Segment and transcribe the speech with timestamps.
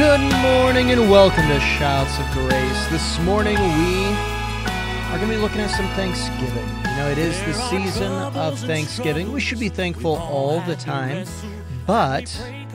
[0.00, 2.86] Good morning and welcome to Shouts of Grace.
[2.86, 6.66] This morning we are going to be looking at some Thanksgiving.
[6.90, 9.30] You know, it is the season of Thanksgiving.
[9.30, 11.26] We should be thankful all the time,
[11.86, 12.28] but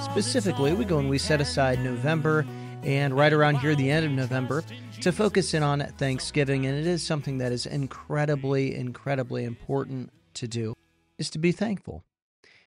[0.00, 2.46] specifically, we go and we set aside November
[2.84, 4.64] and right around here, the end of November,
[5.02, 6.64] to focus in on Thanksgiving.
[6.64, 10.74] And it is something that is incredibly, incredibly important to do,
[11.18, 12.02] is to be thankful.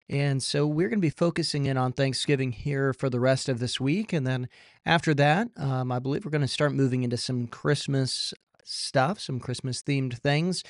[0.10, 3.60] And so we're going to be focusing in on Thanksgiving here for the rest of
[3.60, 4.14] this week.
[4.14, 4.48] And then
[4.86, 9.40] after that, um, I believe we're going to start moving into some Christmas stuff, some
[9.40, 10.64] Christmas themed things.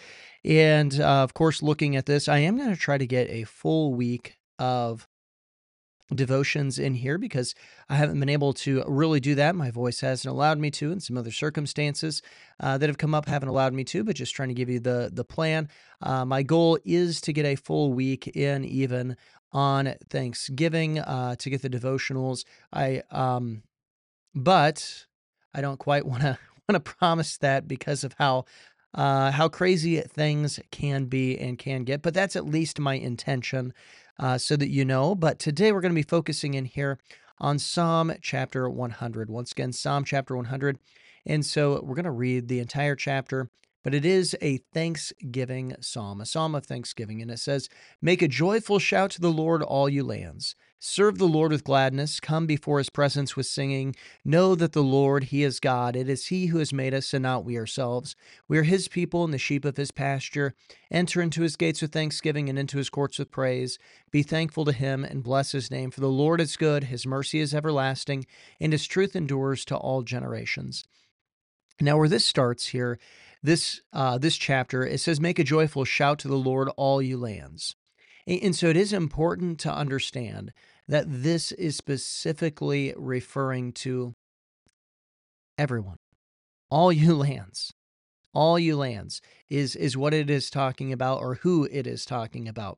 [0.43, 3.43] And uh, of course, looking at this, I am going to try to get a
[3.43, 5.07] full week of
[6.13, 7.53] devotions in here because
[7.89, 9.55] I haven't been able to really do that.
[9.55, 12.21] My voice hasn't allowed me to, and some other circumstances
[12.59, 14.03] uh, that have come up haven't allowed me to.
[14.03, 15.69] But just trying to give you the the plan.
[16.01, 19.17] Uh, my goal is to get a full week in, even
[19.51, 22.45] on Thanksgiving, uh, to get the devotionals.
[22.71, 23.63] I um,
[24.33, 25.05] but
[25.53, 26.37] I don't quite want to
[26.69, 28.45] want to promise that because of how
[28.93, 32.01] uh, how crazy things can be and can get.
[32.01, 33.73] But that's at least my intention
[34.19, 35.15] uh, so that you know.
[35.15, 36.99] But today we're going to be focusing in here
[37.39, 39.29] on Psalm chapter 100.
[39.29, 40.79] Once again, Psalm chapter 100.
[41.25, 43.49] And so we're going to read the entire chapter,
[43.83, 47.21] but it is a thanksgiving psalm, a psalm of thanksgiving.
[47.21, 47.69] And it says,
[48.01, 50.55] Make a joyful shout to the Lord, all you lands.
[50.79, 52.19] Serve the Lord with gladness.
[52.19, 53.95] Come before his presence with singing.
[54.23, 55.95] Know that the Lord, he is God.
[55.95, 58.15] It is he who has made us and not we ourselves.
[58.47, 60.53] We are his people and the sheep of his pasture.
[60.91, 63.79] Enter into his gates with thanksgiving and into his courts with praise.
[64.11, 65.89] Be thankful to him and bless his name.
[65.89, 68.27] For the Lord is good, his mercy is everlasting,
[68.59, 70.83] and his truth endures to all generations.
[71.81, 72.99] Now, where this starts here,
[73.41, 77.17] this uh, this chapter, it says, "Make a joyful shout to the Lord, all you
[77.17, 77.75] lands."
[78.27, 80.51] And so it is important to understand
[80.87, 84.13] that this is specifically referring to
[85.57, 85.97] everyone,
[86.69, 87.73] all you lands.
[88.33, 92.47] All you lands is is what it is talking about or who it is talking
[92.47, 92.77] about.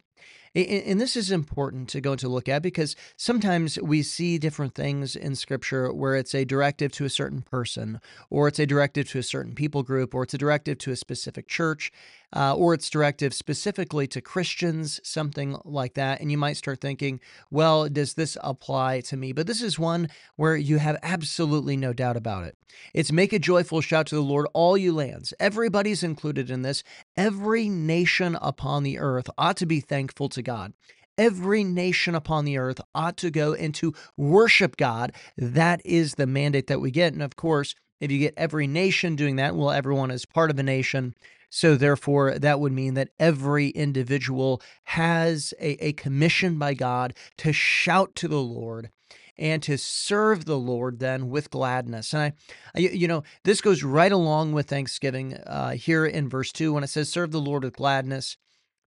[0.55, 5.15] And this is important to go to look at because sometimes we see different things
[5.15, 9.19] in scripture where it's a directive to a certain person, or it's a directive to
[9.19, 11.91] a certain people group, or it's a directive to a specific church,
[12.35, 16.21] uh, or it's directive specifically to Christians, something like that.
[16.21, 19.31] And you might start thinking, well, does this apply to me?
[19.31, 22.57] But this is one where you have absolutely no doubt about it.
[22.93, 25.33] It's make a joyful shout to the Lord, all you lands.
[25.39, 26.83] Everybody's included in this.
[27.19, 30.71] Every nation upon the earth ought to be thankful to God.
[31.17, 35.11] Every nation upon the earth ought to go and to worship God.
[35.37, 37.11] That is the mandate that we get.
[37.11, 40.57] And of course, if you get every nation doing that, well, everyone is part of
[40.59, 41.13] a nation.
[41.49, 47.51] So, therefore, that would mean that every individual has a, a commission by God to
[47.51, 48.91] shout to the Lord
[49.39, 52.13] and to serve the Lord then with gladness.
[52.13, 52.33] And
[52.75, 56.83] I, you know, this goes right along with Thanksgiving uh, here in verse 2 when
[56.83, 58.37] it says, Serve the Lord with gladness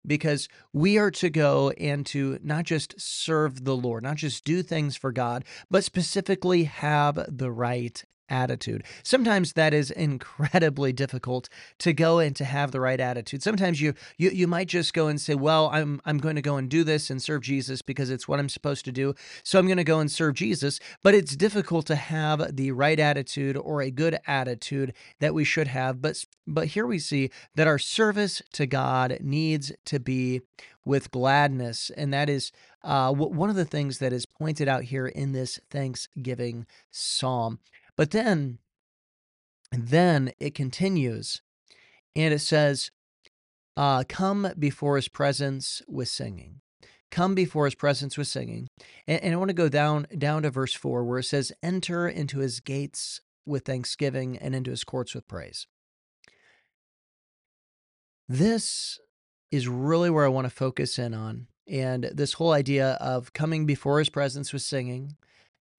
[0.05, 4.61] because we are to go and to not just serve the Lord, not just do
[4.61, 8.83] things for God, but specifically have the right attitude.
[9.03, 13.43] Sometimes that is incredibly difficult to go and to have the right attitude.
[13.43, 16.57] Sometimes you you you might just go and say, "Well, I'm I'm going to go
[16.57, 19.13] and do this and serve Jesus because it's what I'm supposed to do.
[19.43, 22.99] So I'm going to go and serve Jesus." But it's difficult to have the right
[22.99, 26.01] attitude or a good attitude that we should have.
[26.01, 30.41] But but here we see that our service to God needs to be
[30.85, 32.51] with gladness, and that is
[32.83, 37.59] uh, one of the things that is pointed out here in this Thanksgiving psalm.
[37.95, 38.59] But then,
[39.71, 41.41] then it continues
[42.15, 42.91] and it says,
[43.75, 46.61] uh, Come before his presence with singing.
[47.11, 48.67] Come before his presence with singing.
[49.07, 52.07] And, and I want to go down, down to verse 4 where it says, Enter
[52.07, 55.67] into his gates with thanksgiving and into his courts with praise.
[58.27, 58.99] This
[59.51, 61.47] is really where I want to focus in on.
[61.67, 65.15] And this whole idea of coming before his presence with singing,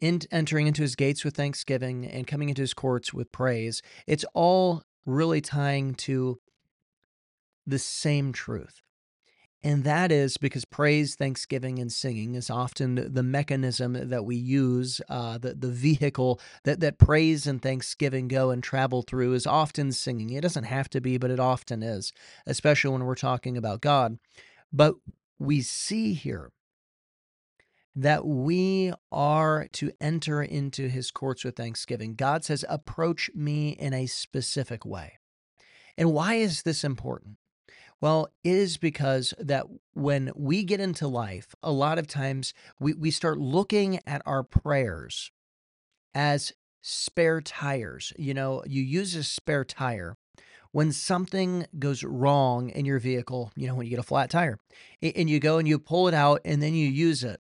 [0.05, 4.25] in, entering into his gates with thanksgiving and coming into his courts with praise, it's
[4.35, 6.39] all really tying to
[7.67, 8.83] the same truth.
[9.63, 15.01] And that is because praise, thanksgiving, and singing is often the mechanism that we use,
[15.09, 19.91] uh, the, the vehicle that, that praise and thanksgiving go and travel through is often
[19.91, 20.29] singing.
[20.29, 22.13] It doesn't have to be, but it often is,
[22.45, 24.19] especially when we're talking about God.
[24.71, 24.97] But
[25.39, 26.51] we see here
[27.97, 32.15] that we are to enter into his courts with thanksgiving.
[32.15, 35.19] God says, approach me in a specific way.
[35.97, 37.37] And why is this important?
[38.01, 42.93] Well, it is because that when we get into life, a lot of times we,
[42.95, 45.31] we start looking at our prayers
[46.13, 46.53] as
[46.83, 48.13] spare tires.
[48.19, 50.17] You know, you use a spare tire
[50.73, 54.59] when something goes wrong in your vehicle, you know, when you get a flat tire
[55.01, 57.41] and you go and you pull it out and then you use it.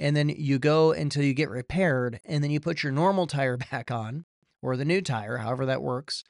[0.00, 3.56] And then you go until you get repaired and then you put your normal tire
[3.70, 4.24] back on
[4.62, 6.24] or the new tire, however that works.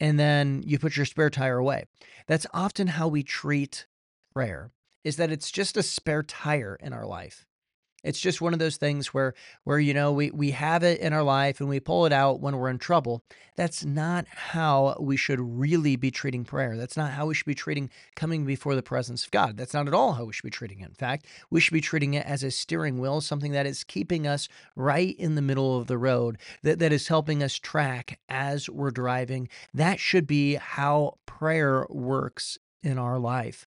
[0.00, 1.84] And then you put your spare tire away.
[2.28, 3.86] That's often how we treat
[4.32, 4.70] prayer
[5.02, 7.44] is that it's just a spare tire in our life.
[8.08, 9.34] It's just one of those things where
[9.64, 12.40] where you know we we have it in our life and we pull it out
[12.40, 13.22] when we're in trouble.
[13.54, 16.78] That's not how we should really be treating prayer.
[16.78, 19.58] That's not how we should be treating coming before the presence of God.
[19.58, 20.88] That's not at all how we should be treating it.
[20.88, 24.26] In fact, we should be treating it as a steering wheel, something that is keeping
[24.26, 28.70] us right in the middle of the road, that, that is helping us track as
[28.70, 29.50] we're driving.
[29.74, 33.66] That should be how prayer works in our life.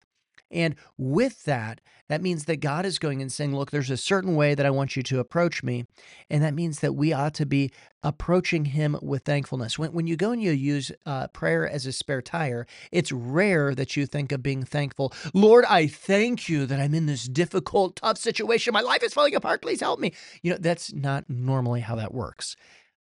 [0.51, 4.35] And with that, that means that God is going and saying, Look, there's a certain
[4.35, 5.85] way that I want you to approach me.
[6.29, 9.77] And that means that we ought to be approaching Him with thankfulness.
[9.77, 13.75] When, when you go and you use uh, prayer as a spare tire, it's rare
[13.75, 15.13] that you think of being thankful.
[15.33, 18.73] Lord, I thank you that I'm in this difficult, tough situation.
[18.73, 19.61] My life is falling apart.
[19.61, 20.13] Please help me.
[20.41, 22.55] You know, that's not normally how that works.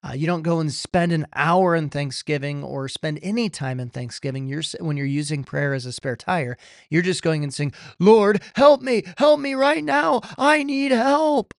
[0.06, 3.88] Uh, you don't go and spend an hour in Thanksgiving or spend any time in
[3.88, 4.46] Thanksgiving.
[4.46, 6.56] You're when you're using prayer as a spare tire.
[6.90, 10.20] You're just going and saying, "Lord, help me, help me right now.
[10.38, 11.54] I need help."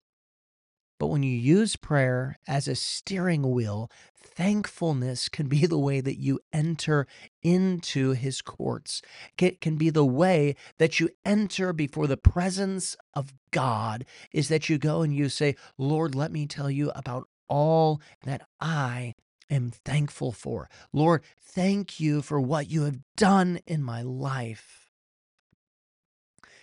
[0.97, 6.17] But when you use prayer as a steering wheel, thankfulness can be the way that
[6.17, 7.05] you enter
[7.43, 9.01] into his courts.
[9.39, 14.69] It can be the way that you enter before the presence of God, is that
[14.69, 19.13] you go and you say, Lord, let me tell you about all that I
[19.49, 20.69] am thankful for.
[20.91, 24.89] Lord, thank you for what you have done in my life.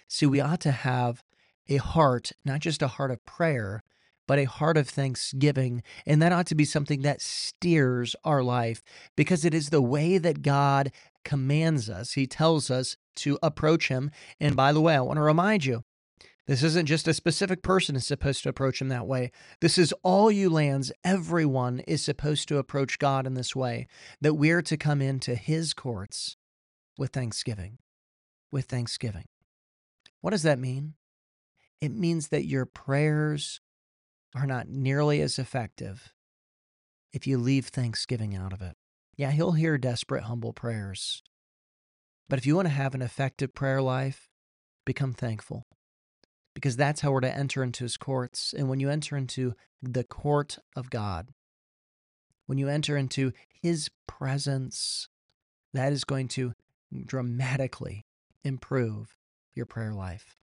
[0.08, 1.22] See, we ought to have
[1.69, 3.82] a heart, not just a heart of prayer,
[4.26, 5.82] but a heart of thanksgiving.
[6.06, 8.82] And that ought to be something that steers our life
[9.16, 10.92] because it is the way that God
[11.25, 12.12] commands us.
[12.12, 14.10] He tells us to approach Him.
[14.40, 15.84] And by the way, I want to remind you
[16.46, 19.31] this isn't just a specific person is supposed to approach him that way.
[19.61, 20.93] This is all you lands.
[21.02, 23.87] Everyone is supposed to approach God in this way,
[24.20, 26.37] that we're to come into his courts
[26.99, 27.79] with thanksgiving.
[28.52, 29.25] With thanksgiving.
[30.20, 30.94] What does that mean?
[31.81, 33.61] It means that your prayers
[34.35, 36.12] are not nearly as effective
[37.12, 38.76] if you leave thanksgiving out of it.
[39.17, 41.23] Yeah, he'll hear desperate, humble prayers.
[42.29, 44.29] But if you want to have an effective prayer life,
[44.85, 45.64] become thankful
[46.54, 48.54] because that's how we're to enter into his courts.
[48.56, 51.28] And when you enter into the court of God,
[52.46, 55.08] when you enter into his presence,
[55.72, 56.54] that is going to
[57.04, 58.06] dramatically
[58.44, 59.18] improve
[59.54, 60.36] your prayer life.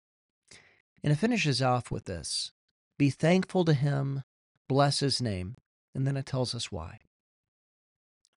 [1.03, 2.51] And it finishes off with this
[2.97, 4.23] Be thankful to him,
[4.67, 5.55] bless his name.
[5.95, 6.99] And then it tells us why.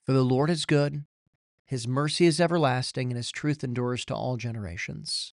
[0.04, 1.04] For the Lord is good,
[1.66, 5.32] his mercy is everlasting, and his truth endures to all generations.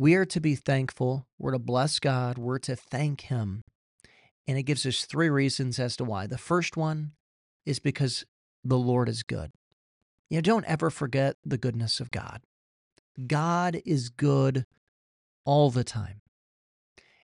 [0.00, 1.26] We are to be thankful.
[1.38, 2.38] We're to bless God.
[2.38, 3.60] We're to thank Him.
[4.48, 6.26] And it gives us three reasons as to why.
[6.26, 7.12] The first one
[7.66, 8.24] is because
[8.64, 9.52] the Lord is good.
[10.30, 12.40] You know, don't ever forget the goodness of God.
[13.26, 14.64] God is good
[15.44, 16.22] all the time.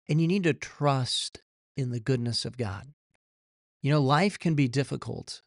[0.09, 1.43] And you need to trust
[1.77, 2.87] in the goodness of God.
[3.81, 5.41] You know, life can be difficult.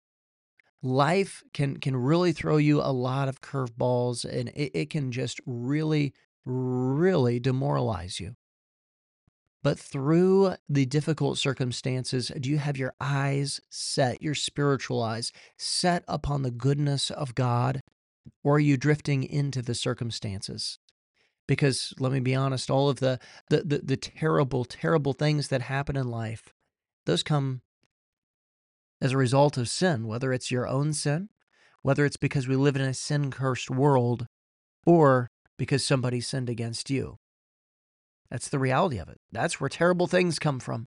[0.82, 5.42] Life can can really throw you a lot of curveballs and it, it can just
[5.44, 6.14] really
[6.44, 8.34] really demoralize you.
[9.62, 16.04] But through the difficult circumstances, do you have your eyes set, your spiritual eyes set
[16.06, 17.80] upon the goodness of God?
[18.44, 20.78] Or are you drifting into the circumstances?
[21.46, 23.18] Because let me be honest, all of the,
[23.50, 26.52] the, the, the terrible, terrible things that happen in life,
[27.06, 27.62] those come
[29.00, 31.30] as a result of sin, whether it's your own sin,
[31.82, 34.26] whether it's because we live in a sin cursed world,
[34.86, 37.18] or because somebody sinned against you.
[38.30, 39.20] That's the reality of it.
[39.32, 40.88] That's where terrible things come from.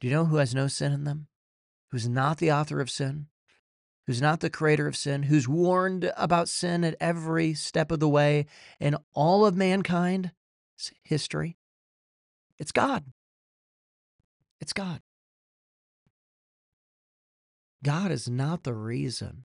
[0.00, 1.28] Do you know who has no sin in them?
[1.90, 3.26] Who's not the author of sin?
[4.06, 5.24] Who's not the creator of sin?
[5.24, 8.46] Who's warned about sin at every step of the way
[8.80, 10.30] in all of mankind's
[11.04, 11.56] history?
[12.58, 13.04] It's God.
[14.60, 15.02] It's God.
[17.84, 19.44] God is not the reason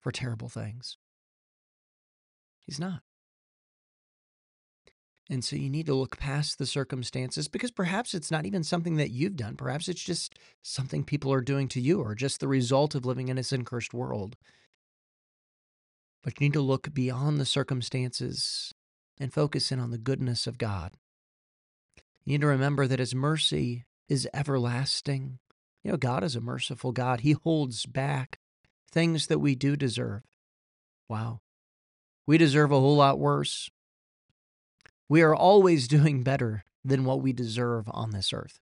[0.00, 0.96] for terrible things.
[2.66, 3.02] He's not.
[5.30, 8.96] And so you need to look past the circumstances because perhaps it's not even something
[8.96, 9.56] that you've done.
[9.56, 13.28] Perhaps it's just something people are doing to you or just the result of living
[13.28, 14.36] in a sin cursed world.
[16.22, 18.74] But you need to look beyond the circumstances
[19.20, 20.92] and focus in on the goodness of God.
[22.24, 25.38] You need to remember that His mercy is everlasting
[25.84, 27.20] You know, God is a merciful God.
[27.20, 28.38] He holds back
[28.90, 30.22] things that we do deserve.
[31.08, 31.41] Wow.
[32.26, 33.70] We deserve a whole lot worse.
[35.08, 38.58] We are always doing better than what we deserve on this earth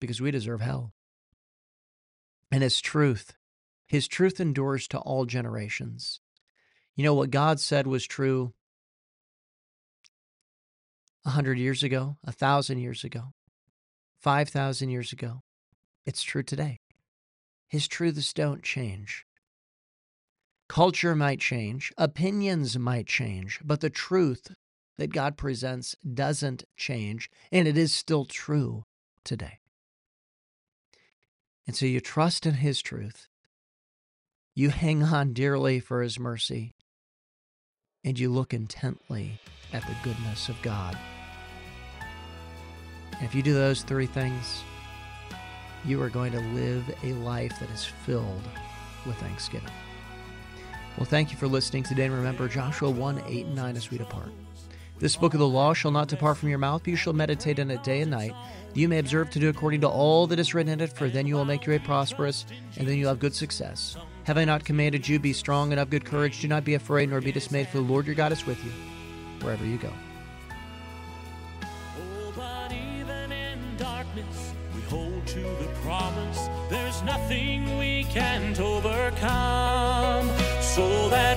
[0.00, 0.92] because we deserve hell.
[2.50, 3.34] And His truth,
[3.86, 6.20] His truth endures to all generations.
[6.94, 8.54] You know, what God said was true
[11.26, 13.34] a hundred years ago, a thousand years ago,
[14.20, 15.42] 5,000 years ago.
[16.06, 16.80] It's true today.
[17.68, 19.25] His truths don't change.
[20.68, 24.54] Culture might change, opinions might change, but the truth
[24.98, 28.84] that God presents doesn't change, and it is still true
[29.24, 29.60] today.
[31.66, 33.28] And so you trust in His truth,
[34.54, 36.74] you hang on dearly for His mercy,
[38.04, 39.38] and you look intently
[39.72, 40.96] at the goodness of God.
[43.12, 44.62] And if you do those three things,
[45.84, 48.42] you are going to live a life that is filled
[49.06, 49.72] with thanksgiving.
[50.96, 52.06] Well, thank you for listening today.
[52.06, 54.30] And remember, Joshua 1 8 and 9 as we depart.
[54.98, 57.58] This book of the law shall not depart from your mouth, but you shall meditate
[57.58, 58.32] in it day and night,
[58.72, 61.10] that you may observe to do according to all that is written in it, for
[61.10, 62.46] then you will make your way prosperous,
[62.78, 63.98] and then you'll have good success.
[64.24, 66.40] Have I not commanded you, be strong and of good courage?
[66.40, 68.70] Do not be afraid, nor be dismayed, for the Lord your God is with you,
[69.42, 69.92] wherever you go.
[71.98, 72.32] Oh,
[74.88, 76.48] hold to the promise.
[76.70, 80.45] There's nothing we can't overcome.
[80.76, 81.35] So that